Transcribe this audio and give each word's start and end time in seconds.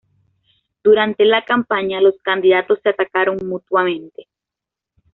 Durante 0.83 1.25
la 1.25 1.45
campaña 1.45 2.01
los 2.01 2.15
candidatos 2.23 2.79
se 2.81 2.89
atacaron 2.89 3.37
mutuamente. 3.45 4.27